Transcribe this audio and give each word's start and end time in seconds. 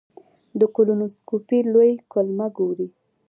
د 0.59 0.61
کولونوسکوپي 0.75 1.59
لوی 1.73 1.91
کولمه 2.11 2.47
ګوري. 2.57 2.87